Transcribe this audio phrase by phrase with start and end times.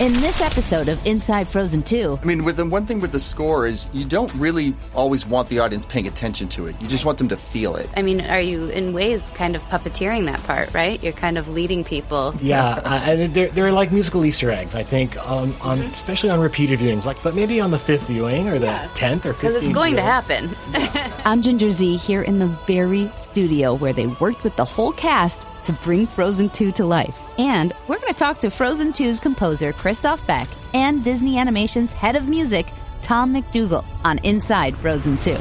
[0.00, 3.20] In this episode of Inside Frozen 2, I mean, with the one thing with the
[3.20, 6.76] score is you don't really always want the audience paying attention to it.
[6.80, 7.86] You just want them to feel it.
[7.94, 11.02] I mean, are you in ways kind of puppeteering that part, right?
[11.04, 12.34] You're kind of leading people.
[12.40, 14.74] Yeah, uh, and they're, they're like musical Easter eggs.
[14.74, 18.48] I think, um, on especially on repeated viewings, like, but maybe on the fifth viewing
[18.48, 19.64] or the tenth or Because fifteenth.
[19.64, 20.48] it's going to viewing.
[20.48, 21.12] happen.
[21.26, 25.46] I'm Ginger Zee here in the very studio where they worked with the whole cast
[25.64, 27.16] to bring Frozen 2 to life.
[27.38, 32.16] And we're going to talk to Frozen 2's composer, Christophe Beck, and Disney Animation's head
[32.16, 32.66] of music,
[33.02, 35.36] Tom MacDougall, on Inside Frozen 2.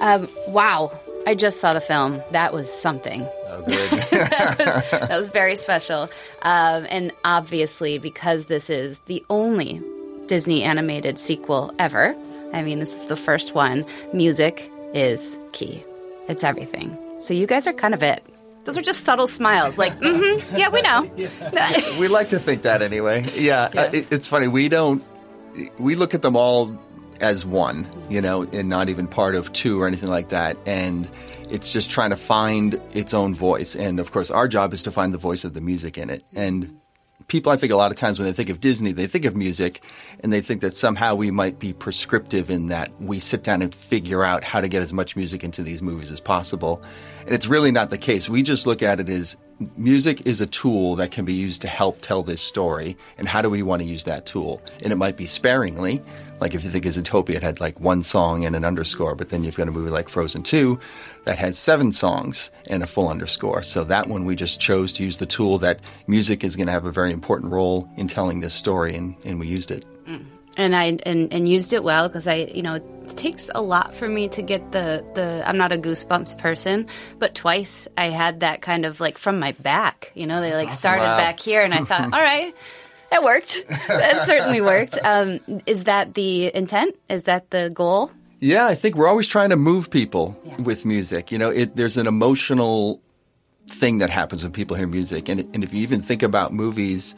[0.00, 0.98] um, wow.
[1.26, 2.20] I just saw the film.
[2.32, 3.22] That was something.
[3.46, 3.90] Oh, good.
[4.10, 6.10] that was very special.
[6.42, 9.80] Um, and obviously, because this is the only
[10.26, 12.16] Disney animated sequel ever,
[12.52, 15.84] I mean, this is the first one, music is key.
[16.28, 16.96] It's everything.
[17.18, 18.24] So you guys are kind of it.
[18.64, 21.10] Those are just subtle smiles, like, mm-hmm, yeah, we know.
[21.98, 23.28] we like to think that anyway.
[23.34, 24.48] Yeah, Uh, it, it's funny.
[24.48, 25.04] We don't.
[25.78, 26.78] We look at them all
[27.20, 30.56] as one, you know, and not even part of two or anything like that.
[30.66, 31.08] And
[31.50, 33.76] it's just trying to find its own voice.
[33.76, 36.24] And of course, our job is to find the voice of the music in it.
[36.34, 36.80] And
[37.32, 39.34] people, I think, a lot of times when they think of Disney, they think of
[39.34, 39.82] music,
[40.20, 43.74] and they think that somehow we might be prescriptive in that we sit down and
[43.74, 46.82] figure out how to get as much music into these movies as possible.
[47.24, 48.28] And it's really not the case.
[48.28, 49.36] We just look at it as
[49.76, 53.42] music is a tool that can be used to help tell this story, and how
[53.42, 54.60] do we want to use that tool?
[54.82, 56.02] And it might be sparingly,
[56.40, 59.44] like if you think Zootopia, it had like one song and an underscore, but then
[59.44, 60.78] you've got a movie like Frozen 2
[61.24, 63.62] that has seven songs and a full underscore.
[63.62, 66.72] So that one we just chose to use the tool that music is going to
[66.72, 69.86] have a very important role in telling this story, and, and we used it.
[70.06, 70.26] Mm.
[70.56, 73.94] And I and, and used it well because I you know it takes a lot
[73.94, 76.86] for me to get the the I'm not a goosebumps person,
[77.18, 80.12] but twice I had that kind of like from my back.
[80.14, 81.16] You know, they like started Wow.
[81.16, 82.54] back here, and I thought, all right.
[83.10, 83.66] That worked.
[83.88, 84.98] That certainly worked.
[85.04, 86.96] Um, is that the intent?
[87.10, 88.10] Is that the goal?
[88.40, 91.30] Yeah, I think we're always trying to move people with music.
[91.30, 93.02] You know, it, there's an emotional
[93.68, 97.14] thing that happens when people hear music, and and if you even think about movies,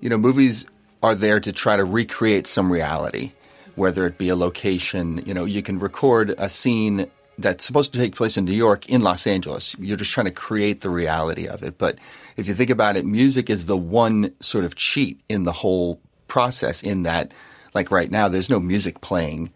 [0.00, 0.66] you know, movies
[1.02, 3.32] are there to try to recreate some reality,
[3.74, 5.22] whether it be a location.
[5.26, 8.88] You know, you can record a scene that's supposed to take place in New York
[8.88, 9.76] in Los Angeles.
[9.78, 11.76] You're just trying to create the reality of it.
[11.78, 11.98] But
[12.36, 16.00] if you think about it, music is the one sort of cheat in the whole
[16.28, 16.82] process.
[16.82, 17.32] In that,
[17.74, 19.52] like right now, there's no music playing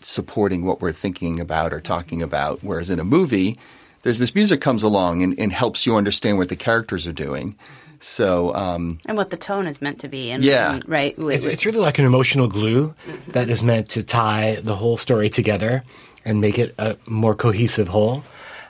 [0.00, 2.60] supporting what we're thinking about or talking about.
[2.62, 3.58] Whereas in a movie,
[4.02, 7.56] there's this music comes along and, and helps you understand what the characters are doing.
[8.00, 10.30] So, um, And what the tone is meant to be?
[10.30, 10.74] And, Yeah.
[10.74, 11.14] and- right.
[11.16, 12.94] It's, With, it's really like an emotional glue
[13.28, 15.82] that is meant to tie the whole story together
[16.24, 18.22] and make it a more cohesive whole.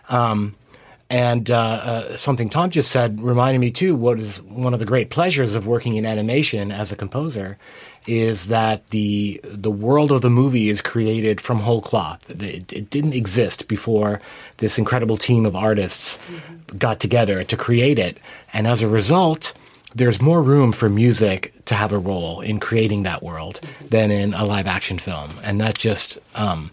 [0.09, 0.55] Um,
[1.11, 3.97] and uh, uh, something Tom just said reminded me too.
[3.97, 7.57] What is one of the great pleasures of working in animation as a composer
[8.09, 12.29] is that the the world of the movie is created from whole cloth.
[12.31, 14.21] It, it didn't exist before
[14.57, 16.19] this incredible team of artists
[16.79, 18.19] got together to create it,
[18.53, 19.55] and as a result,
[19.95, 23.61] there's more room for music to have a role in creating that world
[23.91, 26.71] than in a live action film, and that just um,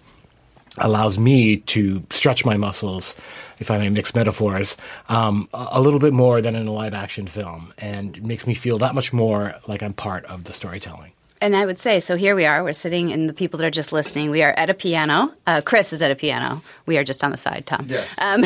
[0.78, 3.16] allows me to stretch my muscles,
[3.60, 4.78] if I may mix metaphors,
[5.10, 8.54] um, a, a little bit more than in a live action film, and makes me
[8.54, 11.12] feel that much more like I'm part of the storytelling.
[11.42, 12.64] And I would say, so here we are.
[12.64, 15.34] We're sitting, and the people that are just listening, we are at a piano.
[15.46, 16.62] Uh, Chris is at a piano.
[16.86, 17.88] We are just on the side, Tom.
[17.90, 18.16] Yes.
[18.20, 18.46] Um,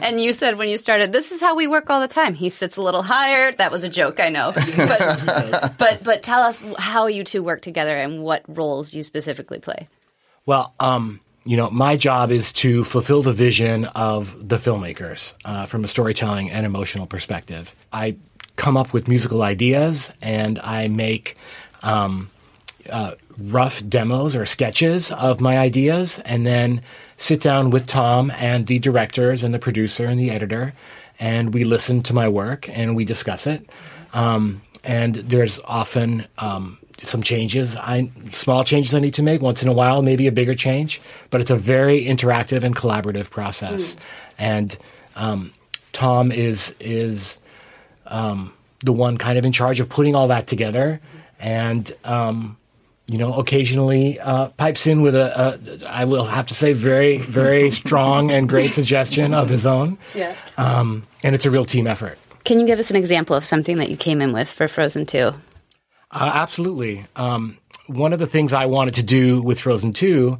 [0.02, 2.34] and you said when you started, this is how we work all the time.
[2.34, 3.52] He sits a little higher.
[3.52, 4.52] That was a joke, I know.
[4.54, 9.58] But but, but tell us how you two work together and what roles you specifically
[9.58, 9.88] play.
[10.46, 15.66] Well, um, you know, my job is to fulfill the vision of the filmmakers uh,
[15.66, 17.74] from a storytelling and emotional perspective.
[17.92, 18.16] I
[18.56, 21.36] come up with musical ideas and I make
[21.82, 22.30] um,
[22.90, 26.82] uh, rough demos or sketches of my ideas and then
[27.16, 30.72] sit down with Tom and the directors and the producer and the editor
[31.20, 33.68] and we listen to my work and we discuss it.
[34.12, 39.62] Um, and there's often um, some changes, I, small changes I need to make once
[39.62, 41.00] in a while, maybe a bigger change,
[41.30, 43.96] but it's a very interactive and collaborative process.
[44.38, 44.76] And
[45.14, 45.52] um,
[45.92, 47.38] Tom is is
[48.06, 51.00] um, the one kind of in charge of putting all that together,
[51.42, 52.56] and um,
[53.06, 57.18] you know, occasionally uh, pipes in with a, a, I will have to say, very
[57.18, 59.98] very strong and great suggestion of his own.
[60.14, 60.34] Yeah.
[60.56, 62.18] Um, and it's a real team effort.
[62.44, 65.06] Can you give us an example of something that you came in with for Frozen
[65.06, 65.18] 2?
[65.18, 65.32] Uh,
[66.12, 67.04] absolutely.
[67.14, 70.38] Um, one of the things I wanted to do with Frozen 2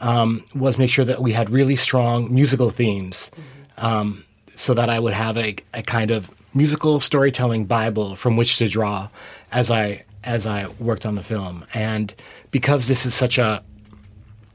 [0.00, 3.30] um, was make sure that we had really strong musical themes.
[3.78, 4.24] Um,
[4.56, 8.68] so that I would have a, a kind of musical storytelling Bible from which to
[8.68, 9.08] draw
[9.52, 11.64] as I as I worked on the film.
[11.72, 12.12] And
[12.50, 13.62] because this is such a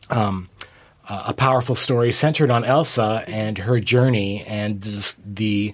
[0.10, 0.50] um,
[1.10, 4.82] a powerful story centered on Elsa and her journey and
[5.26, 5.74] the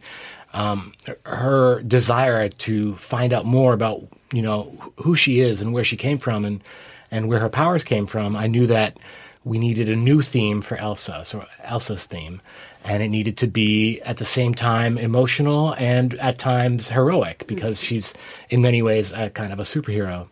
[0.53, 0.93] um,
[1.25, 5.97] her desire to find out more about you know who she is and where she
[5.97, 6.63] came from and
[7.11, 8.35] and where her powers came from.
[8.35, 8.97] I knew that
[9.43, 12.41] we needed a new theme for Elsa, so Elsa's theme,
[12.87, 17.81] and it needed to be at the same time emotional and at times heroic because
[17.83, 18.13] she's
[18.49, 20.27] in many ways a kind of a superhero.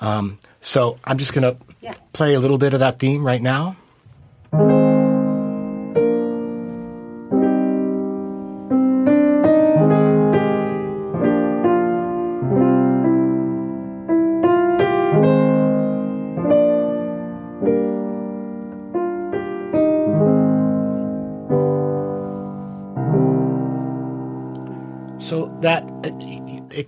[0.00, 1.94] Um, so I'm just going to yeah.
[2.12, 3.76] play a little bit of that theme right now.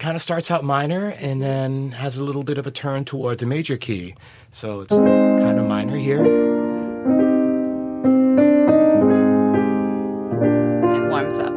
[0.07, 3.43] Kind of starts out minor and then has a little bit of a turn towards
[3.43, 4.15] a major key.
[4.53, 6.25] So it's kind of minor here.
[10.95, 11.57] It warms up.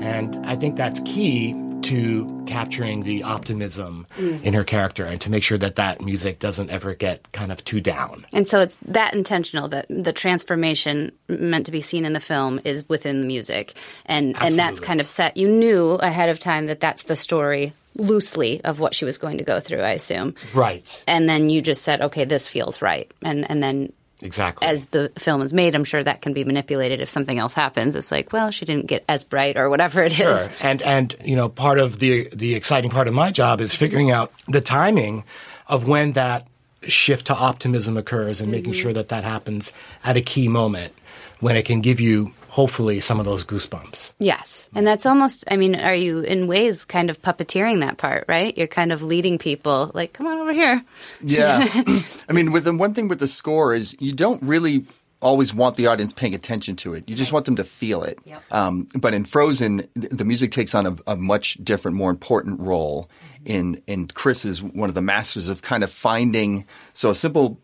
[0.00, 1.52] And I think that's key
[1.88, 4.42] to capturing the optimism mm.
[4.42, 7.64] in her character and to make sure that that music doesn't ever get kind of
[7.64, 8.26] too down.
[8.32, 12.60] And so it's that intentional that the transformation meant to be seen in the film
[12.64, 13.74] is within the music.
[14.04, 14.48] And Absolutely.
[14.48, 15.36] and that's kind of set.
[15.38, 19.38] You knew ahead of time that that's the story loosely of what she was going
[19.38, 20.34] to go through, I assume.
[20.54, 21.02] Right.
[21.06, 23.10] And then you just said, okay, this feels right.
[23.22, 23.92] And and then
[24.22, 24.66] Exactly.
[24.66, 27.94] As the film is made, I'm sure that can be manipulated if something else happens.
[27.94, 30.36] It's like, well, she didn't get as bright or whatever it sure.
[30.36, 30.48] is.
[30.60, 34.10] And and you know, part of the the exciting part of my job is figuring
[34.10, 35.24] out the timing
[35.68, 36.46] of when that
[36.82, 38.56] shift to optimism occurs and mm-hmm.
[38.56, 39.72] making sure that that happens
[40.04, 40.92] at a key moment
[41.40, 44.14] when it can give you hopefully some of those goosebumps.
[44.18, 44.68] Yes.
[44.74, 48.56] And that's almost, I mean, are you in ways kind of puppeteering that part, right?
[48.56, 50.82] You're kind of leading people like, come on over here.
[51.22, 51.66] Yeah.
[52.28, 54.84] I mean, with the one thing with the score is you don't really
[55.20, 57.08] always want the audience paying attention to it.
[57.08, 57.36] You just right.
[57.36, 58.18] want them to feel it.
[58.24, 58.42] Yep.
[58.50, 63.10] Um, but in Frozen, the music takes on a, a much different, more important role.
[63.44, 67.58] In in Chris is one of the masters of kind of finding so a simple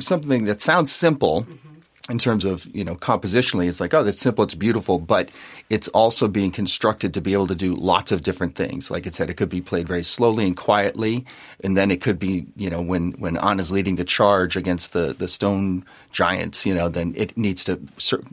[0.00, 1.42] something that sounds simple.
[1.42, 1.69] Mm-hmm
[2.10, 5.30] in terms of you know compositionally it's like oh that's simple it's beautiful but
[5.70, 8.90] it's also being constructed to be able to do lots of different things.
[8.90, 11.24] Like i said it could be played very slowly and quietly
[11.62, 15.14] and then it could be you know when when Anna's leading the charge against the
[15.14, 17.80] the stone giants you know then it needs to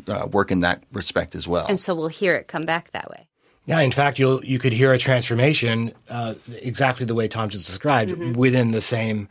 [0.07, 1.65] uh, work in that respect as well.
[1.67, 3.27] And so we'll hear it come back that way.
[3.67, 7.65] Yeah, in fact, you'll you could hear a transformation uh, exactly the way Tom just
[7.65, 8.31] described mm-hmm.
[8.33, 9.27] within the same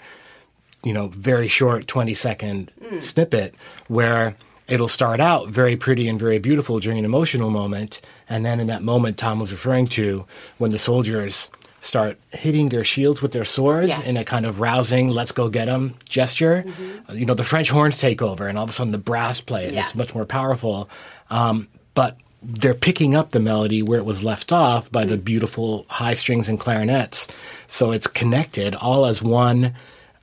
[0.87, 3.03] you know, very short 20 second mm.
[3.03, 3.57] snippet
[3.89, 4.37] where
[4.69, 8.01] it'll start out very pretty and very beautiful during an emotional moment.
[8.29, 10.25] And then in that moment Tom was referring to
[10.59, 11.51] when the soldiers
[11.81, 14.07] start hitting their shields with their swords yes.
[14.07, 17.17] in a kind of rousing let's go get them gesture mm-hmm.
[17.17, 19.67] you know the french horns take over and all of a sudden the brass play
[19.67, 19.83] and yeah.
[19.83, 20.91] it's much more powerful
[21.31, 25.17] um, but they're picking up the melody where it was left off by mm the
[25.17, 27.29] beautiful high strings and clarinets
[27.69, 29.73] so it's connected all as one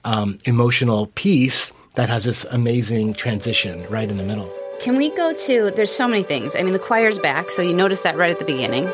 [0.04, 4.52] um, emotional piece that has this amazing transition right in the middle.
[4.80, 5.72] Can we go to?
[5.76, 6.56] There's so many things.
[6.56, 8.88] I mean, the choir's back, so you notice that right at the beginning.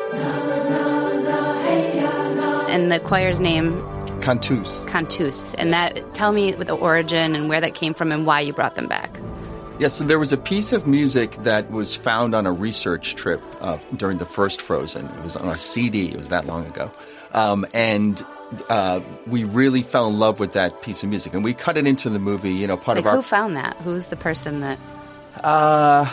[2.70, 3.80] And the choir's name
[4.20, 4.84] Cantus.
[4.86, 5.54] Cantus.
[5.54, 8.52] And that tell me with the origin and where that came from and why you
[8.52, 9.10] brought them back.
[9.78, 13.14] Yes, yeah, so there was a piece of music that was found on a research
[13.14, 15.06] trip uh, during the first Frozen.
[15.06, 16.10] It was on a CD.
[16.10, 16.92] It was that long ago,
[17.32, 18.22] um, and
[18.68, 21.86] uh, we really fell in love with that piece of music, and we cut it
[21.86, 22.52] into the movie.
[22.52, 23.16] You know, part like of our.
[23.16, 23.76] Who found that?
[23.76, 24.78] Who's the person that?
[25.42, 26.12] Uh,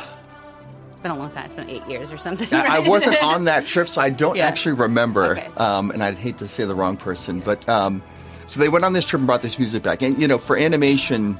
[0.91, 1.46] it's been a long time.
[1.46, 2.48] It's been eight years or something.
[2.50, 2.70] Right?
[2.70, 4.48] I wasn't on that trip, so I don't yeah.
[4.48, 5.38] actually remember.
[5.38, 5.48] Okay.
[5.58, 8.03] Um, and I'd hate to say the wrong person, but um,
[8.46, 10.01] so they went on this trip and brought this music back.
[10.01, 11.39] And you know, for animation,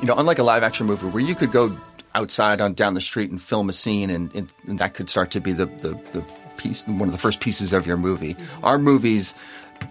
[0.00, 1.76] you know, unlike a live action movie where you could go
[2.14, 5.30] outside on down the street and film a scene, and, and, and that could start
[5.32, 6.24] to be the, the the
[6.56, 8.34] piece, one of the first pieces of your movie.
[8.34, 8.64] Mm-hmm.
[8.64, 9.34] Our movies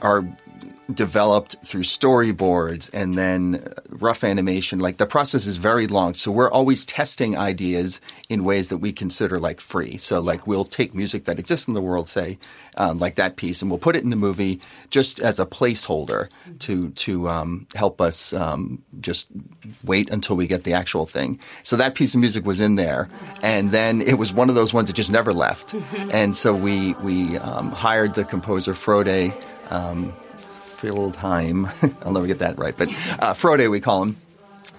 [0.02, 0.26] are
[0.94, 4.80] developed through storyboards and then rough animation.
[4.80, 6.14] Like the process is very long.
[6.14, 9.98] So we're always testing ideas in ways that we consider like free.
[9.98, 12.38] So like we'll take music that exists in the world, say,
[12.76, 14.60] um, like that piece, and we'll put it in the movie
[14.90, 19.28] just as a placeholder to to um, help us um, just
[19.84, 21.40] wait until we get the actual thing.
[21.64, 23.10] So that piece of music was in there,
[23.42, 25.74] and then it was one of those ones that just never left.
[26.12, 29.34] and so we we um, hired the composer Frode
[30.84, 31.96] Fjellheim.
[32.06, 34.18] I'll never get that right, but uh, Frode we call him,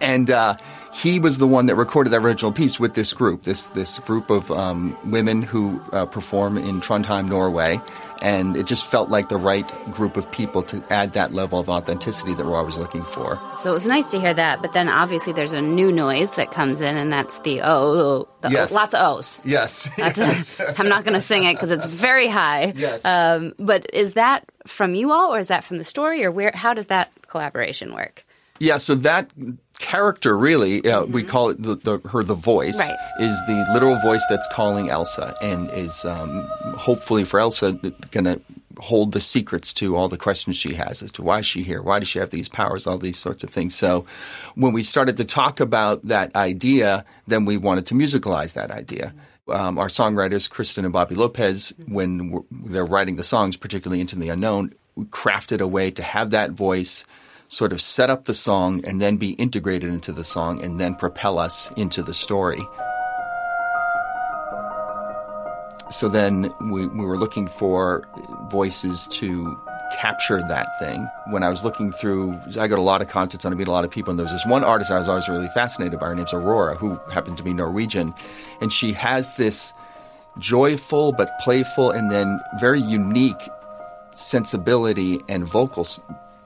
[0.01, 0.57] and uh,
[0.93, 4.31] he was the one that recorded that original piece with this group, this this group
[4.31, 7.81] of um, women who uh, perform in Trondheim, Norway,
[8.23, 11.69] and it just felt like the right group of people to add that level of
[11.69, 13.41] authenticity that we're always looking for.
[13.59, 16.51] So it was nice to hear that, but then obviously there's a new noise that
[16.53, 18.73] comes in, and that's the oh, the Yes.
[18.73, 19.41] o, lots of O's.
[19.45, 20.59] Yes, yes.
[20.79, 22.73] I'm not going to sing it because it's very high.
[22.77, 23.05] Yes.
[23.05, 26.53] Um, but is that from you all, or is that from the story, or where?
[26.55, 28.25] How does that collaboration work?
[28.61, 29.31] Yeah, so that
[29.79, 32.95] character really, uh, we call it the, the her the voice Right.
[33.21, 36.45] is the literal voice that's calling Elsa and is um,
[36.77, 37.73] hopefully for Elsa
[38.11, 38.41] going to
[38.79, 41.81] hold the secrets to all the questions she has as to why is she here,
[41.83, 43.75] why does she have these powers, all these sorts of things.
[43.75, 44.05] So
[44.57, 49.15] when we started to talk about that idea, then we wanted to musicalize that idea.
[49.49, 54.17] Um, our songwriters, Kristen and Bobby Lopez, when we're, they're writing the songs, particularly Into
[54.17, 54.73] the Unknown,
[55.11, 57.05] crafted a way to have that voice
[57.55, 60.95] sort of set up the song and then be integrated into the song and then
[60.97, 62.67] propel us into the story.
[65.91, 68.09] So then we, we were looking for
[68.51, 69.57] voices to
[70.01, 71.09] capture that thing.
[71.31, 73.71] When I was looking through, I got a lot of contacts and I meet a
[73.71, 76.09] lot of people, and there was this one artist I was always really fascinated by.
[76.09, 78.13] Her name's Aurora, who happens to be Norwegian,
[78.61, 79.73] and she has this
[80.41, 83.49] joyful but playful and then very unique
[84.11, 85.87] sensibility and vocal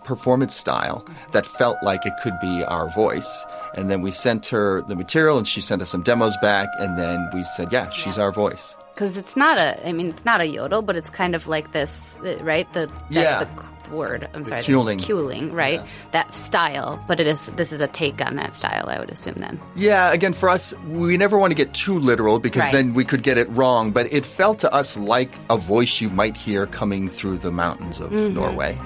[0.08, 3.44] performance style that felt like it could be our voice.
[3.74, 6.98] And then we sent her the material and she sent us some demos back and
[6.98, 8.74] then we said, yeah, she's our voice.
[8.94, 11.72] Because it's not a, I mean, it's not a yodel, but it's kind of like
[11.72, 12.66] this, right?
[12.72, 13.44] The that's Yeah.
[13.44, 14.28] the word.
[14.34, 14.98] I'm sorry, kulning.
[14.98, 15.80] The kulning, right?
[16.10, 17.50] That style, but it is.
[17.56, 19.36] This is a take on that style, I would assume.
[19.36, 22.72] Then, Yeah, again, for us, we never want to get too literal because Right.
[22.72, 26.10] then we could get it wrong, but it felt to us like a voice you
[26.10, 28.34] might hear coming through the mountains of mm-hmm.
[28.34, 28.76] Norway.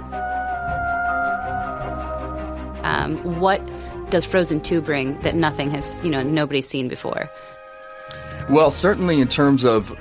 [2.83, 3.61] Um, what
[4.11, 7.31] does Frozen Two bring that nothing has, you know, nobody's seen before?
[8.49, 9.97] Well, certainly in terms of,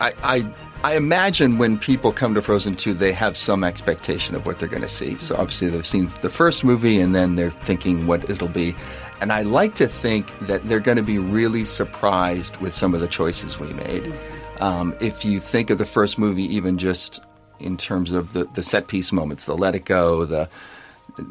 [0.00, 4.46] I, I, I imagine when people come to Frozen 2, they have some expectation of
[4.46, 5.18] what they're going to see.
[5.18, 8.74] So obviously they've seen the first movie and then they're thinking what it'll be.
[9.20, 13.00] And I like to think that they're going to be really surprised with some of
[13.00, 14.14] the choices we made.
[14.60, 17.20] Um, if you think of the first movie, even just
[17.58, 20.48] in terms of the, the set piece moments, the let it go, the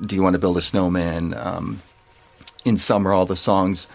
[0.01, 1.82] do you want to build a snowman, um,
[2.65, 3.88] in summer, all the songs,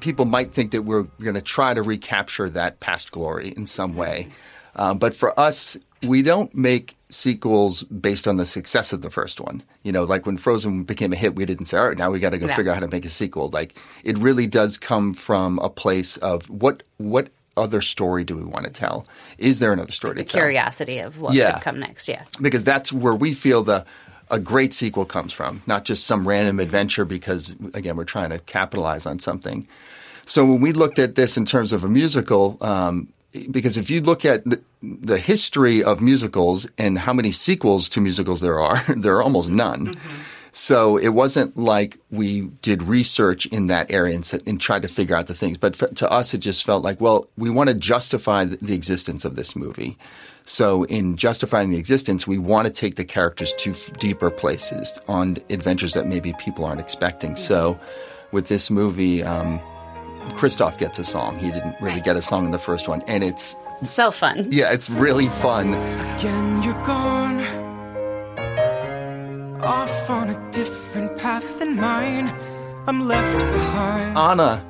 [0.00, 3.94] people might think that we're going to try to recapture that past glory in some
[3.96, 4.28] way.
[4.74, 9.40] Um, but for us, we don't make sequels based on the success of the first
[9.40, 9.62] one.
[9.84, 12.18] You know, like when Frozen became a hit, we didn't say, all right, now we
[12.18, 12.56] got to go Yeah.
[12.56, 13.48] figure out how to make a sequel.
[13.48, 18.42] Like it really does come from a place of what, what other story do we
[18.44, 19.06] want to tell?
[19.38, 20.40] Is there another story The to tell?
[20.40, 21.52] The curiosity of what Yeah.
[21.52, 22.08] could come next.
[22.08, 22.24] Yeah.
[22.42, 23.86] because that's where we feel the
[24.30, 27.04] a great sequel comes from, not just some random adventure.
[27.04, 29.66] Because again, we're trying to capitalize on something.
[30.26, 33.08] So when we looked at this in terms of a musical, um,
[33.50, 38.00] because if you look at the, the history of musicals and how many sequels to
[38.00, 39.96] musicals there are, there are almost none.
[40.52, 45.14] So it wasn't like we did research in that area and, and tried to figure
[45.14, 45.58] out the things.
[45.58, 48.74] But f- to us, it just felt like, well, we want to justify the, the
[48.74, 49.98] existence of this movie.
[50.48, 54.98] So in justifying the existence, we want to take the characters to f- deeper places
[55.08, 57.34] on adventures that maybe people aren't expecting.
[57.36, 57.78] So
[58.30, 59.58] with this movie, um,
[60.38, 61.38] Kristoff gets a song.
[61.38, 63.02] He didn't really get a song in the first one.
[63.08, 64.46] And it's, So fun.
[64.50, 65.74] yeah, it's really fun.
[65.74, 67.40] Again, you're gone.
[69.62, 72.26] Off on a different path than mine.
[72.86, 74.16] I'm left behind.
[74.16, 74.64] Anna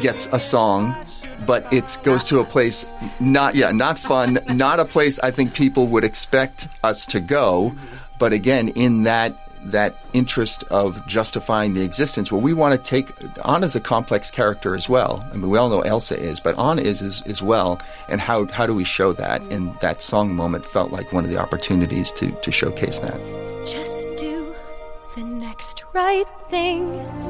[0.00, 0.96] gets a song,
[1.44, 2.86] but it goes to a place
[3.20, 7.74] not yeah, not fun, not a place I think people would expect us to go.
[8.18, 13.10] But again, in that that interest of justifying the existence, well, we want to take
[13.44, 15.26] Anna's a complex character as well.
[15.32, 17.80] I mean, we all know Elsa is, but Anna is as, as well.
[18.08, 19.42] And how how do we show that?
[19.50, 23.18] And that song moment felt like one of the opportunities to to showcase that.
[23.64, 24.54] Just do
[25.16, 27.27] the next right thing.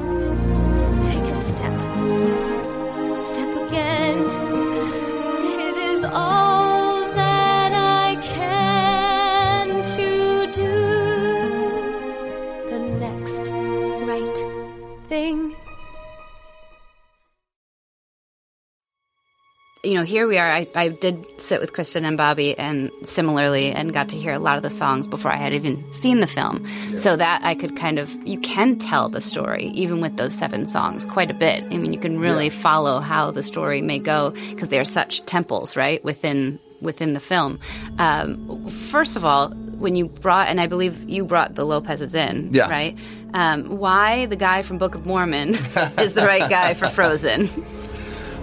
[19.89, 20.49] You know, here we are.
[20.51, 24.39] I, I did sit with Kristen and Bobby, and similarly, and got to hear a
[24.39, 26.67] lot of the songs before I had even seen the film.
[26.95, 30.67] So that I could kind of, you can tell the story, even with those seven
[30.67, 31.63] songs, quite a bit.
[31.63, 35.75] I mean, you can really follow how the story may go because they're such temples,
[35.75, 37.59] right, within within the film.
[37.97, 42.53] Um, first of all, when you brought, and I believe you brought the Lopez's in,
[42.53, 42.69] Yeah.
[42.69, 42.97] right?
[43.33, 45.49] Um, why the guy from Book of Mormon
[45.99, 47.49] is the right guy for Frozen?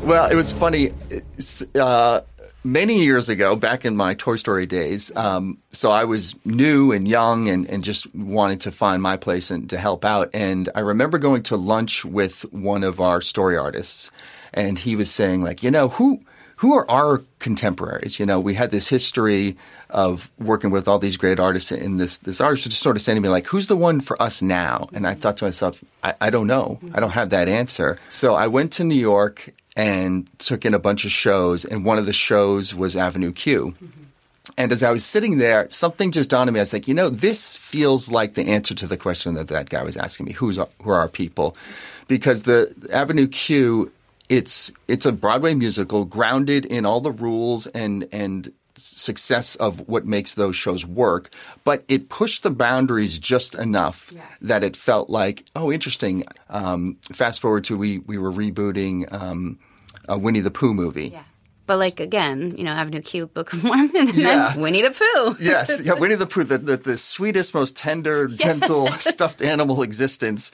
[0.02, 0.92] Well, it was funny.
[1.74, 2.20] Uh,
[2.62, 7.08] many years ago, back in my Toy Story days, um, so I was new and
[7.08, 10.30] young and, and just wanted to find my place and to help out.
[10.32, 14.10] And I remember going to lunch with one of our story artists,
[14.54, 16.20] and he was saying, like, you know, who
[16.56, 18.18] who are our contemporaries?
[18.18, 19.56] You know, we had this history
[19.90, 23.02] of working with all these great artists, and this this artist was just sort of
[23.02, 24.88] saying to me, like, who's the one for us now?
[24.92, 26.80] And I thought to myself, I, I don't know.
[26.94, 27.98] I don't have that answer.
[28.08, 31.98] So I went to New York and took in a bunch of shows, and one
[31.98, 33.72] of the shows was Avenue Q.
[33.72, 34.02] Mm-hmm.
[34.56, 36.60] And as I was sitting there, something just dawned on me.
[36.60, 39.68] I was like, you know, this feels like the answer to the question that that
[39.68, 41.56] guy was asking me: Who's our, who are our people?
[42.08, 43.92] Because the Avenue Q,
[44.28, 50.04] it's it's a Broadway musical grounded in all the rules and and success of what
[50.06, 51.30] makes those shows work,
[51.64, 56.24] but it pushed the boundaries just enough that it felt like, oh, interesting.
[56.50, 59.58] Um, fast forward to we we were rebooting um,
[60.08, 61.08] a Winnie the Pooh movie.
[61.08, 61.22] Yeah.
[61.66, 64.52] But like again, you know, Avenue Q, Book of Mormon, and Yeah.
[64.52, 65.36] then Winnie the Pooh.
[65.40, 70.52] yes, yeah, Winnie the Pooh, the, the, the sweetest, most tender, gentle stuffed animal existence.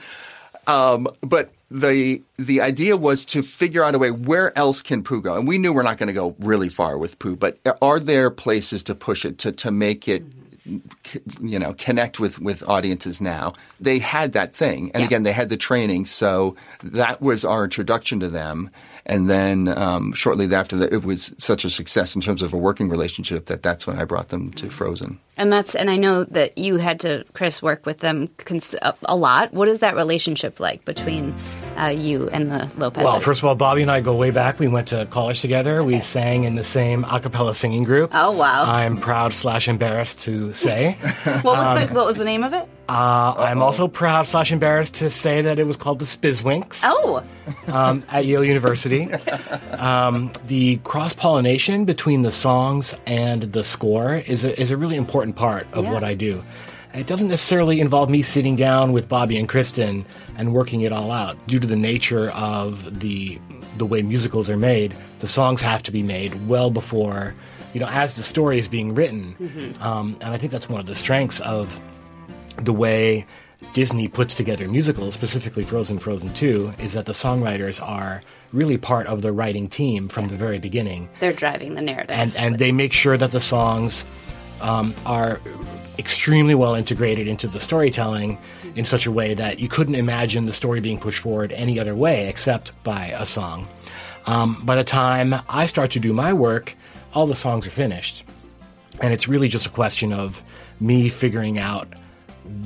[0.67, 5.23] Um, but the the idea was to figure out a way where else can Pooh
[5.23, 7.37] go, and we knew we're not going to go really far with Pooh.
[7.37, 10.23] but are there places to push it to to make it.
[11.41, 13.55] You know, connect with with audiences now.
[13.81, 15.07] They had that thing, and Yeah.
[15.07, 16.55] again, they had the training, so
[16.85, 18.71] that was our introduction to them.
[19.07, 22.57] And then um, shortly after that, it was such a success in terms of a
[22.57, 25.19] working relationship that that's when I brought them to Frozen.
[25.37, 28.95] And that's and I know that you had to Chris work with them cons- a,
[29.07, 29.53] a lot.
[29.53, 31.35] What is that relationship like between
[31.77, 33.05] uh, you and the Lopez's?
[33.05, 34.59] Well, first of all, Bobby and I go way back.
[34.59, 35.83] We went to college together.
[35.83, 38.11] We sang in the same a cappella singing group.
[38.13, 38.65] Oh, wow.
[38.67, 40.93] I'm proud slash embarrassed to say.
[41.43, 42.69] what was the what was the name of it?
[42.93, 47.25] Uh, I'm also proud slash embarrassed to say that it was called the Spizzwinks Oh,
[47.69, 49.11] um, at Yale University.
[49.79, 54.97] Um, the cross pollination between the songs and the score is a, is a really
[54.97, 55.93] important part of Yeah.
[55.93, 56.43] what I do.
[56.95, 60.05] It doesn't necessarily involve me sitting down with Bobby and Kristen
[60.37, 61.39] and working it all out.
[61.47, 63.39] Due to the nature of the
[63.79, 67.35] the way musicals are made, the songs have to be made well before,
[67.73, 69.75] you know, as the story is being written.
[69.81, 71.81] Um, and I think that's one of the strengths of
[72.57, 73.27] the way
[73.73, 78.21] Disney puts together musicals, specifically Frozen, Frozen 2, is that the songwriters are
[78.53, 81.09] really part of the writing team from the very beginning.
[81.21, 82.11] they're driving the narrative.
[82.11, 84.05] And, and they make sure that the songs
[84.61, 85.41] um, are
[85.99, 88.39] extremely well integrated into the storytelling
[88.75, 91.95] in such a way that you couldn't imagine the story being pushed forward any other
[91.95, 93.69] way except by a song.
[94.27, 96.75] Um, by the time I start to do my work,
[97.13, 98.25] all the songs are finished.
[99.01, 100.43] And it's really just a question of
[100.81, 101.89] me figuring out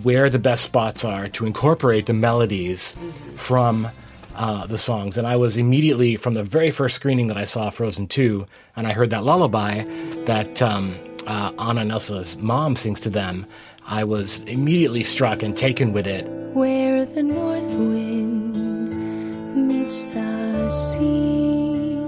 [0.02, 2.96] where the best spots are to incorporate the melodies
[3.34, 3.88] from
[4.36, 5.16] uh, the songs.
[5.16, 8.86] And I was immediately, from the very first screening that I saw Frozen 2, and
[8.86, 9.84] I heard that lullaby
[10.26, 10.94] that um,
[11.26, 13.46] uh, Anna and Elsa's mom sings to them,
[13.86, 16.26] I was immediately struck and taken with it.
[16.54, 18.56] Where the north wind
[19.68, 21.98] meets the sea,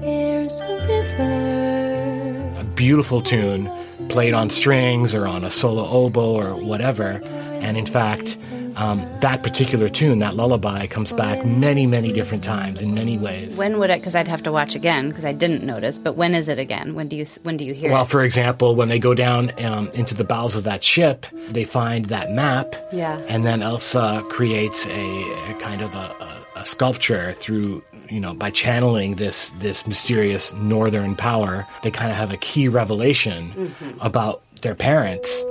[0.00, 2.60] there's a river.
[2.60, 3.70] a beautiful tune
[4.08, 7.20] played on strings or on a solo oboe or whatever.
[7.62, 8.38] And in fact,
[8.76, 13.56] um, that particular tune, that lullaby, comes back many, many different times in many ways.
[13.56, 14.00] when would it?
[14.00, 15.98] Because I'd have to watch again because I didn't notice.
[15.98, 16.94] But when is it again?
[16.94, 17.92] When do you when do you hear it?
[17.92, 18.08] Well, it?
[18.08, 22.06] for example, when they go down um, into the bowels of that ship, they find
[22.06, 22.74] that map.
[22.92, 23.18] Yeah.
[23.28, 26.14] And then Elsa creates a, a kind of a,
[26.56, 31.66] a, a sculpture through, you know, by channeling this this mysterious northern power.
[31.82, 34.00] They kind of have a key revelation mm-hmm.
[34.00, 35.44] about their parents.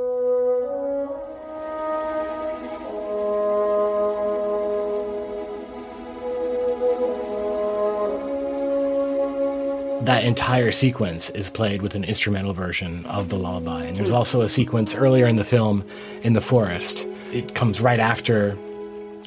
[10.05, 13.83] that entire sequence is played with an instrumental version of the lullaby.
[13.83, 14.15] And there's mm.
[14.15, 15.85] also a sequence earlier in the film
[16.23, 17.07] in the forest.
[17.31, 18.57] It comes right after,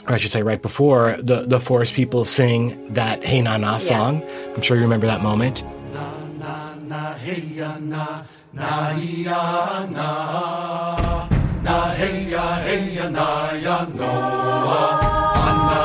[0.06, 4.22] I should say right before, the, the forest people sing that Hey Na Na song.
[4.54, 5.62] I'm sure you remember that moment.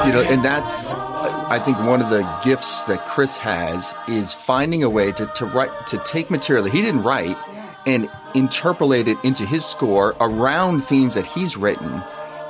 [0.06, 4.84] You know, and that's I think one of the gifts that Chris has is finding
[4.84, 7.38] a way to, to write to take material that he didn't write
[7.86, 12.04] and interpolate it into his score around themes that he's written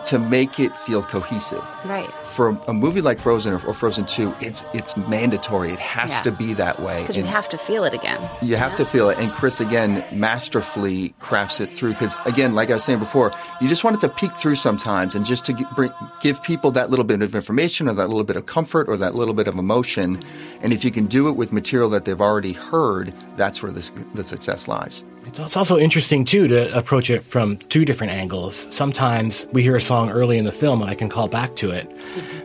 [0.06, 1.64] to make it feel cohesive.
[1.86, 2.10] Right.
[2.40, 5.72] For a movie like Frozen or, or Frozen 2, it's it's mandatory.
[5.74, 6.22] It has Yeah.
[6.22, 7.02] to be that way.
[7.02, 8.22] Because you have to feel it again.
[8.42, 9.18] you have to feel it.
[9.20, 11.90] And Chris, again, masterfully crafts it through.
[11.96, 15.16] Because, again, like I was saying before, you just want it to peek through sometimes
[15.16, 18.24] and just to gi- bring, give people that little bit of information or that little
[18.24, 20.24] bit of comfort or that little bit of emotion.
[20.62, 23.92] And if you can do it with material that they've already heard, that's where this,
[24.14, 25.04] the success lies.
[25.28, 28.66] It's it's also interesting too to approach it from two different angles.
[28.74, 31.70] Sometimes we hear a song early in the film and I can call back to
[31.70, 31.86] it,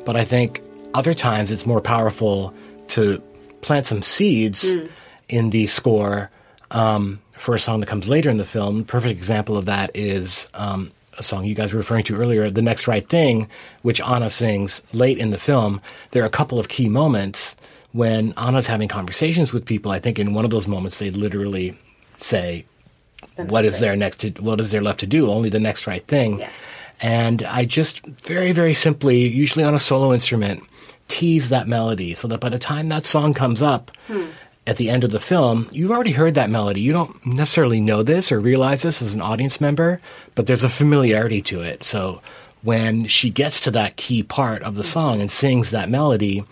[0.04, 0.62] but I think
[0.94, 2.54] other times it's more powerful
[2.88, 3.22] to
[3.60, 4.64] plant some seeds
[5.28, 6.30] in the score
[6.70, 8.84] um, for a song that comes later in the film.
[8.84, 12.62] Perfect example of that is um, a song you guys were referring to earlier, "The
[12.62, 13.48] Next Right Thing,"
[13.82, 15.80] which Anna sings late in the film.
[16.12, 17.56] There are a couple of key moments
[17.92, 19.92] when Anna's having conversations with people.
[19.92, 21.76] I think in one of those moments they literally
[22.16, 22.64] say,
[23.36, 24.30] "What is there next to?
[24.42, 25.30] What is there left to do?
[25.30, 26.50] Only the next right thing." Yeah.
[27.00, 30.62] And I just very, very simply, usually on a solo instrument,
[31.09, 33.90] tease that melody so that by the time that song comes up
[34.66, 36.80] at the end of the film, you've already heard that melody.
[36.80, 40.00] You don't necessarily know this or realize this as an audience member,
[40.35, 41.85] but there's a familiarity to it.
[41.85, 42.22] So
[42.62, 46.44] when she gets to that key part of the song and sings that melody,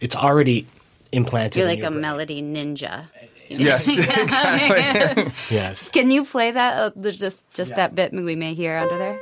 [0.00, 0.66] it's already
[1.12, 1.56] implanted.
[1.60, 2.00] You're in like your a brain.
[2.00, 3.04] melody ninja.
[3.52, 5.32] Yes, exactly.
[5.50, 5.88] Yes.
[5.88, 6.78] Can you play that?
[6.78, 9.20] Uh, there's just just that bit we may hear under there.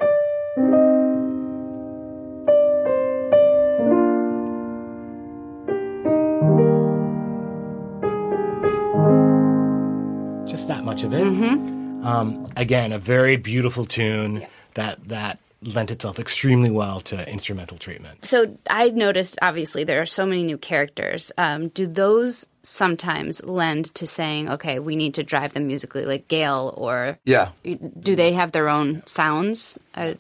[10.99, 12.05] Much of it.
[12.05, 18.25] Um, again, a very beautiful tune that that lent itself extremely well to instrumental treatment.
[18.25, 21.31] So I noticed, obviously, there are so many new characters.
[21.39, 26.27] Um, do those sometimes lend to saying, okay, we need to drive them musically, like
[26.27, 27.51] Gale, or Yeah.
[27.63, 29.79] do they have their own sounds?
[29.95, 30.15] Uh,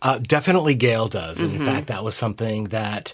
[0.00, 1.42] Uh, definitely, Gale does.
[1.42, 3.12] And in fact, that was something that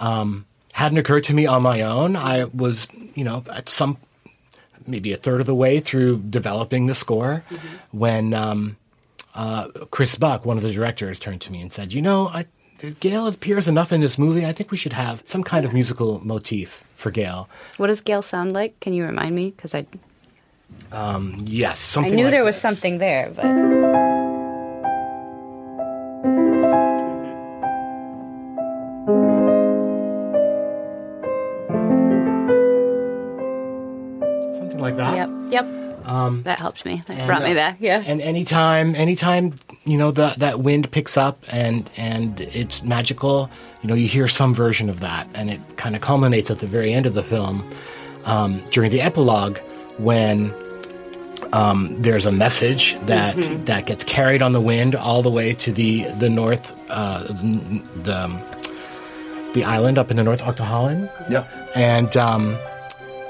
[0.00, 2.16] um, hadn't occurred to me on my own.
[2.16, 3.98] I was, you know, at some
[4.86, 7.44] maybe a third of the way through developing the score
[7.90, 8.76] when um,
[9.34, 12.46] uh, Chris Buck, one of the directors, turned to me and said, "You know, I,
[13.00, 14.44] Gale appears enough in this movie.
[14.46, 18.22] I think we should have some kind of musical motif for Gale." what does Gale
[18.22, 18.78] sound like?
[18.80, 19.50] Can you remind me?
[19.50, 19.86] Because I
[21.44, 24.09] Yes, I knew like there was something there, but
[36.10, 36.44] yep.
[36.44, 37.02] that helped me.
[37.06, 37.76] That brought me uh, back.
[37.80, 38.02] Yeah.
[38.04, 43.50] And anytime, anytime you know the, that wind picks up and and it's magical,
[43.82, 46.66] you know you hear some version of that, and it kind of culminates at the
[46.66, 47.64] very end of the film
[48.24, 49.58] um, during the epilogue
[49.98, 50.54] when
[51.52, 53.64] um, there's a message that Mm-hmm.
[53.64, 57.22] that gets carried on the wind all the way to the the north uh,
[58.02, 58.42] the um,
[59.54, 61.10] the island up in the North Ahtohallan.
[61.30, 61.46] Yeah.
[61.74, 62.56] And um,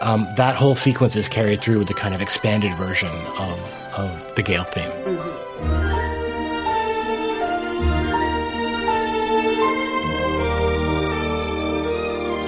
[0.00, 4.34] um, that whole sequence is carried through with the kind of expanded version of, of
[4.34, 4.90] the Gale theme.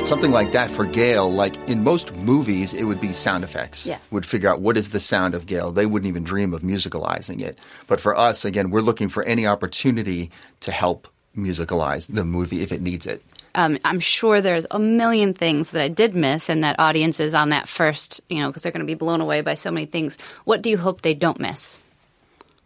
[0.07, 3.87] Something like that for Gale, like in most movies, it would be sound effects.
[3.87, 4.13] Yes.
[4.13, 5.71] Would figure out what is the sound of Gale.
[5.71, 7.59] They wouldn't even dream of musicalizing it.
[7.87, 12.73] But for us, again, we're looking for any opportunity to help musicalize the movie if
[12.73, 13.23] it needs it.
[13.55, 17.51] Um, I'm sure there's a million things that I did miss, and that audiences on
[17.51, 20.19] that first, you know, because they're going to be blown away by so many things.
[20.45, 21.79] What do you hope they don't miss?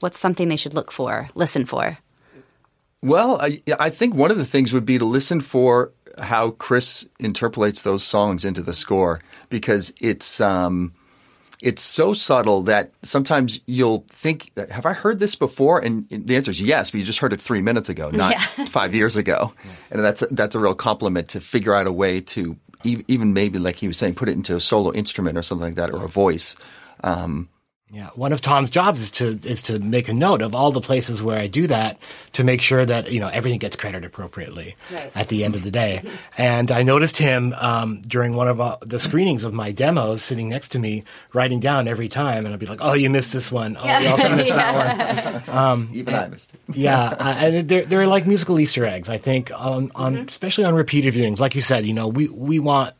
[0.00, 1.98] What's something they should look for, listen for?
[3.02, 7.06] Well, I, I think one of the things would be to listen for how Chris
[7.18, 10.92] interpolates those songs into the score because it's um,
[11.62, 16.50] it's so subtle that sometimes you'll think, "Have I heard this before?" And the answer
[16.50, 18.34] is yes, but you just heard it three minutes ago, not
[18.68, 19.52] five years ago,
[19.90, 23.58] and that's a, that's a real compliment to figure out a way to even maybe
[23.58, 26.04] like he was saying, put it into a solo instrument or something like that or
[26.04, 26.56] a voice.
[27.02, 27.48] Um,
[27.88, 30.80] Yeah, one of Tom's jobs is to is to make a note of all the
[30.80, 31.98] places where I do that
[32.32, 35.12] to make sure that you know everything gets credited appropriately Right.
[35.14, 36.02] at the end of the day.
[36.36, 40.48] And I noticed him um, during one of uh, the screenings of my demos, sitting
[40.48, 43.52] next to me, writing down every time, and I'd be like, "Oh, you missed this
[43.52, 43.76] one.
[43.80, 46.60] Oh, you also missed that one." even I missed it.
[46.76, 49.08] yeah, uh, and they're they're like musical Easter eggs.
[49.08, 52.58] I think on on especially on repeated viewings, like you said, you know, we we
[52.58, 52.94] want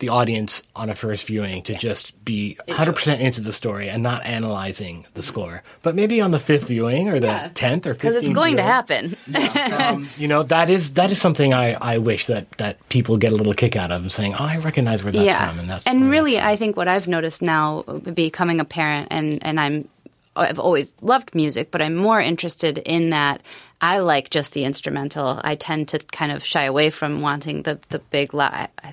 [0.00, 4.24] the audience on a first viewing to just be 100% into the story and not
[4.26, 5.62] analyzing the score.
[5.82, 8.62] But maybe on the fifth viewing or the 10th or 15th Because it's going to
[8.62, 9.16] viewing, happen.
[9.80, 13.32] Um, you know, that is that is something I, I wish that, that people get
[13.32, 15.84] a little kick out of saying, "Oh, I recognize where that's yeah, from." And that's
[15.86, 19.88] and really, I think what I've noticed now, uh, becoming a parent, and and I'm
[20.36, 23.42] I've always loved music, but I'm more interested in that.
[23.80, 25.40] I like just the instrumental.
[25.42, 28.32] I tend to kind of shy away from wanting the the big.
[28.34, 28.44] Li-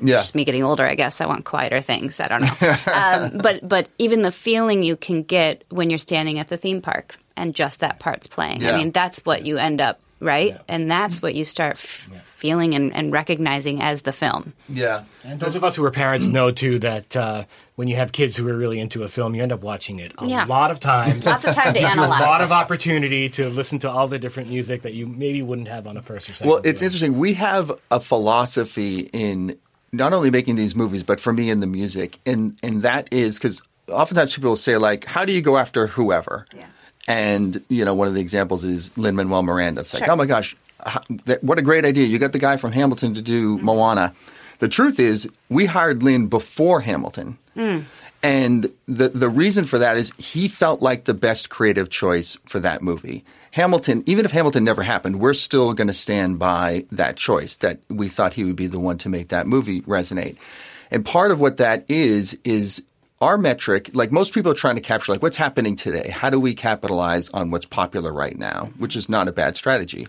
[0.01, 0.17] Yeah.
[0.17, 1.21] Just me getting older, I guess.
[1.21, 2.19] I want quieter things.
[2.19, 2.75] I don't know.
[2.93, 6.81] um, but but even the feeling you can get when you're standing at the theme
[6.81, 8.61] park and just that part's playing.
[8.61, 8.71] Yeah.
[8.73, 12.75] I mean, that's what you end up right, and that's what you start f- feeling
[12.75, 14.53] and, and recognizing as the film.
[14.69, 15.03] Yeah.
[15.23, 17.43] And those of us who are parents know too that uh,
[17.75, 20.11] when you have kids who are really into a film, you end up watching it
[20.17, 20.45] a Yeah.
[20.45, 21.25] lot of times.
[21.25, 22.19] Lots of time to analyze.
[22.21, 25.67] a lot of opportunity to listen to all the different music that you maybe wouldn't
[25.67, 26.47] have on a first or second.
[26.49, 26.83] Well, it's viewing.
[26.85, 27.17] interesting.
[27.17, 29.57] We have a philosophy in
[29.91, 33.37] not only making these movies, but for me in the music, and and that is
[33.39, 36.65] because oftentimes people will say like, "How do you go after whoever?" Yeah.
[37.07, 39.81] And you know, one of the examples is Lin Manuel Miranda.
[39.81, 40.13] It's like, Sure.
[40.13, 40.55] oh my gosh,
[41.41, 42.05] what a great idea!
[42.05, 43.65] You got the guy from Hamilton to do mm-hmm.
[43.65, 44.13] Moana.
[44.59, 47.37] The truth is, we hired Lin before Hamilton.
[47.55, 47.85] Mm.
[48.23, 52.59] And the the reason for that is he felt like the best creative choice for
[52.59, 53.23] that movie.
[53.51, 57.79] Hamilton, even if Hamilton never happened, we're still going to stand by that choice that
[57.89, 60.37] we thought he would be the one to make that movie resonate.
[60.91, 62.83] And part of what that is is
[63.19, 66.09] our metric, like most people are trying to capture like what's happening today.
[66.09, 70.07] How do we capitalize on what's popular right now, which is not a bad strategy.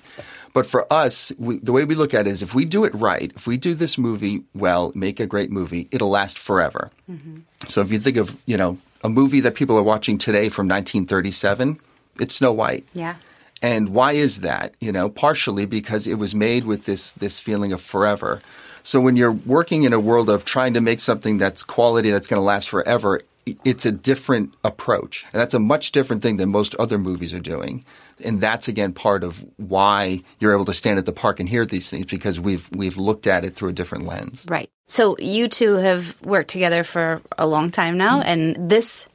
[0.53, 2.95] But for us, we, the way we look at it is if we do it
[2.95, 6.91] right, if we do this movie well, make a great movie, it'll last forever.
[7.11, 7.41] Mm-hmm.
[7.69, 10.67] So if you think of, you know, a movie that people are watching today from
[10.67, 11.79] 1937,
[12.21, 12.87] it's Snow White.
[12.93, 13.17] Yeah.
[13.63, 14.75] And why is that?
[14.81, 18.41] You know, partially because it was made with this this feeling of forever.
[18.83, 22.27] So when you're working in a world of trying to make something that's quality that's
[22.27, 23.21] going to last forever,
[23.65, 25.25] it's a different approach.
[25.33, 27.85] And that's a much different thing than most other movies are doing.
[28.25, 31.65] And that's again part of why you're able to stand at the park and hear
[31.65, 34.45] these things because we've we've looked at it through a different lens.
[34.49, 34.69] Right.
[34.89, 38.29] So you two have worked together for a long time now, mm-hmm.
[38.29, 39.07] and this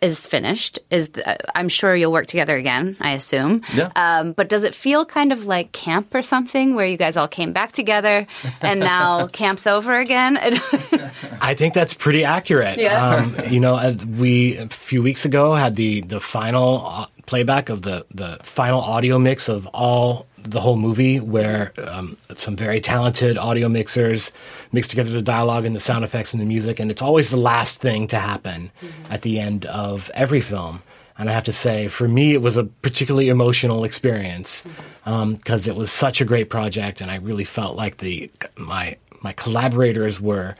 [0.00, 0.78] is finished.
[0.90, 2.96] Is th- I'm sure you'll work together again.
[3.00, 3.62] I assume.
[3.74, 3.90] Yeah.
[3.96, 7.28] Um, but does it feel kind of like camp or something, where you guys all
[7.28, 8.26] came back together,
[8.60, 10.38] and now camp's over again?
[11.40, 12.78] I think that's pretty accurate.
[12.78, 13.16] Yeah.
[13.16, 17.68] Um, you know, uh, we a few weeks ago had the the final uh, playback
[17.68, 22.80] of the the final audio mix of all the whole movie, where um, some very
[22.80, 24.32] talented audio mixers
[24.72, 27.36] mix together the dialogue and the sound effects and the music, and it's always the
[27.36, 29.12] last thing to happen mm-hmm.
[29.12, 30.82] at the end of every film.
[31.18, 35.08] And I have to say, for me, it was a particularly emotional experience mm-hmm.
[35.08, 38.96] um, because it was such a great project, and I really felt like the my
[39.22, 40.54] my collaborators were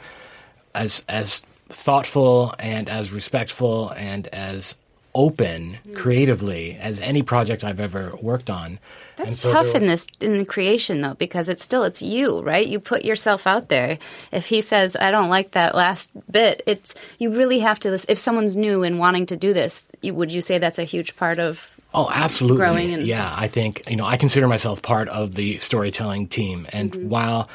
[0.74, 4.74] as as thoughtful and as respectful and as
[5.14, 8.78] open creatively as any project I've ever worked on.
[9.16, 12.66] That's so tough there in this in creation though, because it's still it's you, right?
[12.66, 13.98] You put yourself out there.
[14.32, 17.92] If he says, "I don't like that last bit," it's you really have to.
[18.08, 21.16] If someone's new and wanting to do this, you, would you say that's a huge
[21.16, 21.68] part of?
[21.92, 22.58] Oh, absolutely.
[22.58, 26.66] growing and- yeah, I think you know I consider myself part of the storytelling team,
[26.72, 27.08] and Mm-hmm.
[27.08, 27.48] while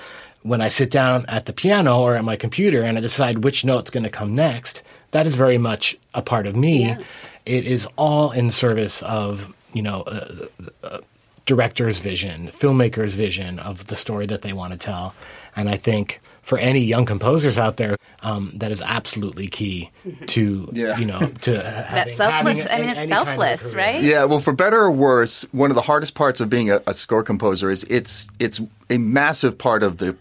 [0.43, 3.65] when I sit down at the piano or at my computer and I decide which
[3.65, 4.83] note's going to come next,
[5.15, 6.85] that is very much a part of me.
[6.87, 6.97] Yeah.
[7.45, 10.01] It is all in service of you know.
[10.03, 10.47] Uh,
[10.83, 10.99] uh,
[11.45, 15.13] director's vision, filmmaker's vision of the story that they want to tell.
[15.55, 19.91] And I think for any young composers out there, um, that is absolutely key
[20.25, 20.97] to, Yeah.
[20.97, 21.61] you know, to
[21.93, 24.01] having, selfless- having I mean, it's any kind of selfless, right?
[24.01, 26.95] Yeah, well, for better or worse, one of the hardest parts of being a, a
[26.95, 30.17] score composer is it's it's a massive part of the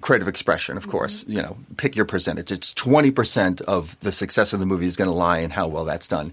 [0.00, 0.76] creative expression.
[0.76, 0.92] Of mm-hmm.
[0.92, 2.52] course, you know, pick your percentage.
[2.52, 5.68] It's twenty percent of the success of the movie is going to lie in how
[5.68, 6.32] well that's done.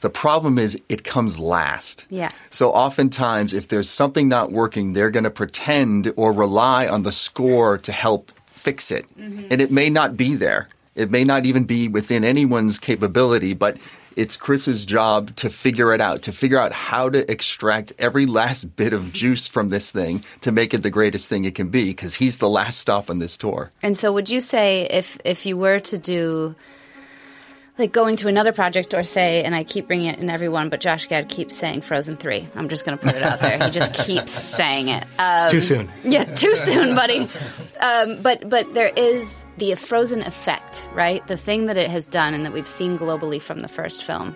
[0.00, 2.04] The problem is it comes last.
[2.10, 2.34] Yes.
[2.50, 7.12] So oftentimes, if there's something not working, they're going to pretend or rely on the
[7.12, 9.46] score to help fix it, mm-hmm.
[9.50, 10.68] and it may not be there.
[10.94, 13.78] It may not even be within anyone's capability, but
[14.16, 18.76] it's Chris's job to figure it out, to figure out how to extract every last
[18.76, 21.90] bit of juice from this thing to make it the greatest thing it can be,
[21.90, 23.70] because he's the last stop on this tour.
[23.82, 26.54] And so, would you say if if you were to do
[27.76, 30.80] like going to another project or say, and I keep bringing it in everyone, but
[30.80, 32.46] Josh Gad keeps saying Frozen Three.
[32.54, 33.58] I'm just going to put it out there.
[33.64, 35.04] He just keeps saying it.
[35.18, 35.90] Um, Too soon.
[36.04, 37.28] Yeah, too soon, buddy.
[37.84, 41.24] Um, but but there is the Frozen effect, right?
[41.26, 44.34] The thing that it has done and that we've seen globally from the first film.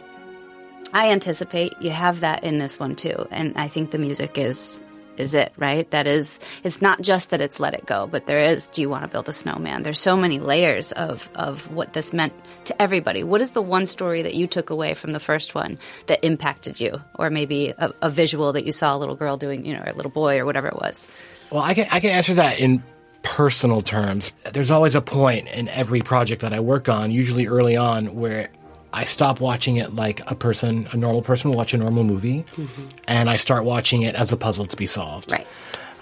[0.93, 4.83] I anticipate you have that in this one too, and I think the music is
[5.17, 5.91] is it right?
[5.93, 8.69] That is, it's not just that it's let it go, but there is.
[8.69, 9.83] Do you want to build a snowman?
[9.83, 12.35] There's so many layers of of what this meant
[12.67, 13.25] to everybody.
[13.25, 16.83] What is the one story that you took away from the first one that impacted
[16.83, 19.81] you, or maybe a, a visual that you saw a little girl doing, you know,
[19.81, 21.09] or a little boy, or whatever it was?
[21.51, 22.85] Well, I can I can answer that in
[23.23, 24.33] personal terms.
[24.53, 28.49] There's always a point in every project that I work on, usually early on, where
[28.93, 32.45] I stop watching it like a person, a normal person will watch a normal movie,
[32.57, 32.87] mm-hmm.
[33.07, 35.33] and I start watching it as a puzzle to be solved.
[35.33, 35.47] Right.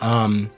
[0.01, 0.51] Um,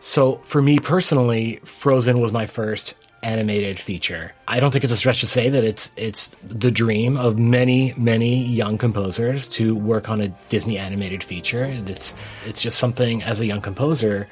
[0.00, 4.32] so for me personally, Frozen was my first animated feature.
[4.48, 7.94] I don't think it's a stretch to say that it's it's the dream of many
[7.96, 11.62] many young composers to work on a Disney animated feature.
[11.62, 12.14] And It's
[12.46, 14.28] it's just something as a young composer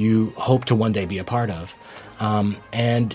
[0.00, 1.74] you hope to one day be a part of,
[2.18, 3.14] um, and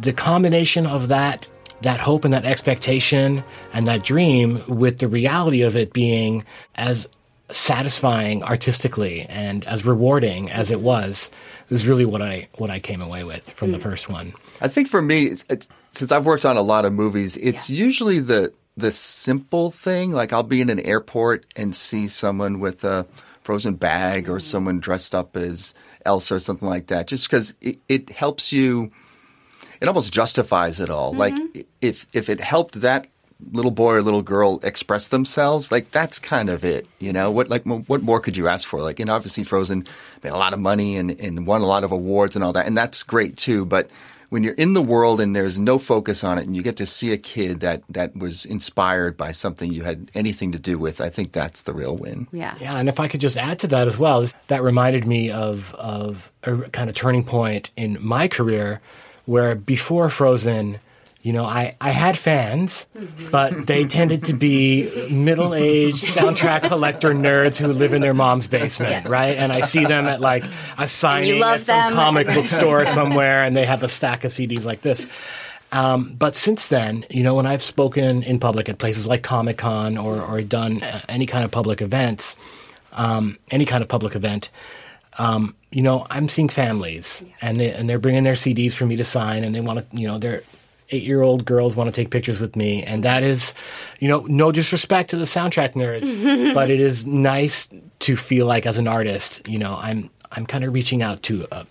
[0.00, 1.48] the combination of that
[1.82, 7.08] that hope and that expectation and that dream with the reality of it being as
[7.50, 11.30] satisfying artistically and as rewarding as it was
[11.70, 14.34] is really what I what I came away with from the first one.
[14.60, 17.70] I think for me, it's, it's, since I've worked on a lot of movies, it's
[17.70, 20.12] usually the the simple thing.
[20.12, 23.06] Like I'll be in an airport and see someone with a
[23.42, 27.78] frozen bag or someone dressed up as Elsa or something like that, just because it,
[27.88, 28.90] it helps you.
[29.80, 31.12] It almost justifies it all.
[31.12, 31.60] Like mm-hmm.
[31.80, 33.06] if if it helped that
[33.52, 36.86] little boy or little girl express themselves, like that's kind of it.
[36.98, 37.48] You know what?
[37.48, 38.82] Like what more could you ask for?
[38.82, 39.86] Like and obviously Frozen
[40.22, 42.66] made a lot of money and, and won a lot of awards and all that,
[42.66, 43.64] and that's great too.
[43.64, 43.90] But
[44.30, 46.86] when you're in the world and there's no focus on it, and you get to
[46.86, 51.00] see a kid that that was inspired by something you had anything to do with,
[51.00, 52.26] I think that's the real win.
[52.32, 52.54] Yeah.
[52.60, 55.74] Yeah, and if I could just add to that as well, that reminded me of
[55.74, 58.80] of a kind of turning point in my career
[59.26, 60.78] where before Frozen,
[61.22, 62.86] you know, I, I had fans,
[63.30, 68.46] but they tended to be middle aged soundtrack collector nerds who live in their mom's
[68.46, 69.36] basement, right?
[69.36, 70.44] And I see them at like
[70.78, 71.92] a signing at some them.
[71.92, 75.06] comic book store somewhere, and they have a stack of CDs like this.
[75.72, 79.58] Um, but since then, you know, when I've spoken in public at places like Comic
[79.58, 82.34] Con or, or done uh, any kind of public events,
[82.92, 84.50] um, any kind of public event,
[85.18, 88.96] um, you know, I'm seeing families and they and they're bringing their CDs for me
[88.96, 90.42] to sign, and they want to, you know, they're
[90.90, 93.54] eight year old girls want to take pictures with me, and that is,
[93.98, 97.68] you know, no disrespect to the soundtrack nerds, but it is nice
[98.00, 101.46] to feel like as an artist, you know, I'm I'm kind of reaching out to
[101.50, 101.66] a,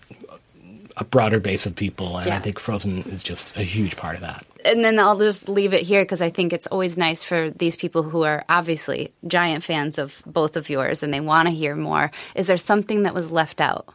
[0.96, 4.20] a broader base of people, and I think Frozen is just a huge part of
[4.20, 4.44] that.
[4.64, 7.76] and then I'll just leave it here because I think it's always nice for these
[7.76, 11.74] people who are obviously giant fans of both of yours and they want to hear
[11.74, 12.10] more.
[12.34, 13.88] Is there something that was left out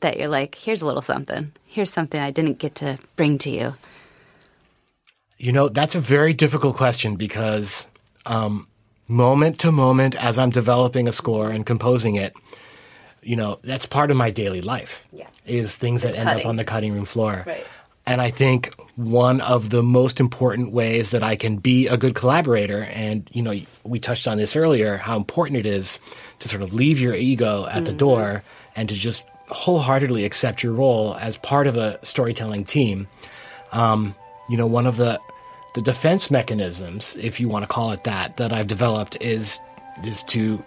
[0.00, 3.50] that you're like, here's a little something, here's something I didn't get to bring to
[3.50, 3.74] you?
[5.40, 7.88] You know, that's a very difficult question because
[8.26, 8.68] um,
[9.08, 12.34] moment to moment, as I'm developing a score and composing it,
[13.22, 15.08] you know, that's part of my daily life.
[15.14, 15.28] Yeah.
[15.46, 17.44] Is things that end up on the cutting room floor.
[17.46, 17.66] Right.
[18.06, 22.14] And I think one of the most important ways that I can be a good
[22.14, 25.98] collaborator, and you know, we touched on this earlier, how important it is
[26.40, 27.84] to sort of leave your ego at Mm-hmm.
[27.84, 28.42] the door
[28.76, 33.08] and to just wholeheartedly accept your role as part of a storytelling team
[34.50, 35.20] you know, one of the
[35.74, 39.60] the defense mechanisms, if you want to call it that, that I've developed is
[40.04, 40.62] is to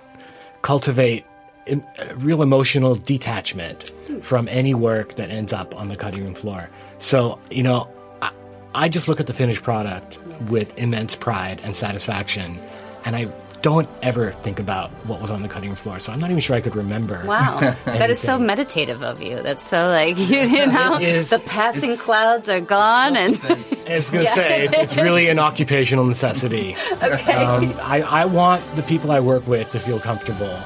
[0.61, 1.25] cultivate
[1.67, 1.83] em-
[2.15, 6.69] real emotional detachment from any work that ends up on the cutting room floor.
[6.99, 7.89] So, you know,
[8.21, 8.31] I,
[8.75, 12.61] I just look at the finished product with immense pride and satisfaction,
[13.05, 13.25] and I
[13.63, 15.97] don't ever think about what was on the cutting floor.
[16.01, 17.23] So I'm not even sure I could remember.
[17.25, 19.41] Wow, that is so meditative of you.
[19.41, 21.29] That's so like you, know, It is.
[21.29, 25.39] the passing clouds are gone, and I was going to say, it's, it's really an
[25.39, 26.75] occupational necessity.
[27.01, 30.59] okay, Um, I, I want the people I work with to feel comfortable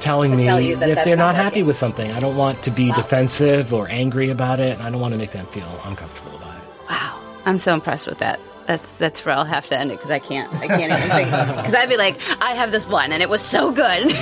[0.00, 2.12] telling me tell that if they're not not happy with something.
[2.12, 4.78] I don't want to be defensive or angry about it.
[4.80, 6.62] I don't want to make them feel uncomfortable about it.
[6.90, 8.38] wow, I'm so impressed with that.
[8.66, 11.30] That's that's where I'll have to end it because I can't I can't even think
[11.56, 14.06] because I'd be like I have this one and it was so good.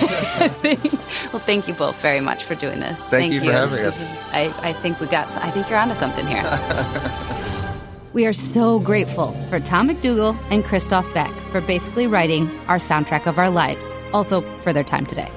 [1.32, 2.98] well, thank you both very much for doing this.
[3.06, 4.18] Thank you for having This us.
[4.18, 6.42] is- I I think we got I think you're onto something here.
[8.14, 13.26] We are so grateful for Tom MacDougall and Christophe Beck for basically writing our soundtrack
[13.26, 15.30] of our lives, also for their time today.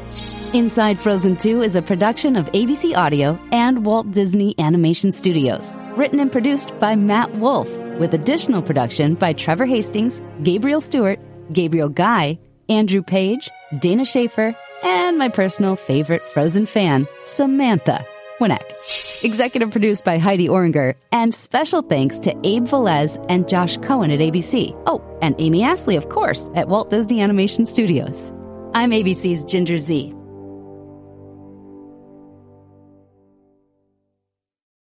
[0.53, 5.77] Inside Frozen 2 is a production of ABC Audio and Walt Disney Animation Studios.
[5.95, 11.19] Written and produced by Matt Wolf, with additional production by Trevor Hastings, Gabriel Stewart,
[11.51, 14.53] Gabriel Guy, Andrew Page, Dana Schaefer,
[14.83, 18.05] and my personal favorite Frozen fan, Samantha
[18.39, 19.23] Winnick.
[19.23, 24.19] Executive produced by Heidi Oringer, and special thanks to Abe Velez and Josh Cohen at
[24.19, 24.79] ABC.
[24.85, 28.33] Oh, and Amy Astley, of course, at Walt Disney Animation Studios.
[28.73, 30.13] I'm ABC's Ginger Zee.